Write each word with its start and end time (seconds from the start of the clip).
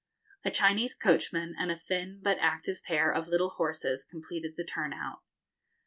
A 0.43 0.49
Chinese 0.49 0.95
coachman 0.95 1.53
and 1.59 1.69
a 1.69 1.75
thin 1.77 2.21
but 2.23 2.39
active 2.39 2.81
pair 2.81 3.11
of 3.11 3.27
little 3.27 3.51
horses 3.51 4.03
completed 4.03 4.55
the 4.57 4.65
turn 4.65 4.93
out. 4.93 5.21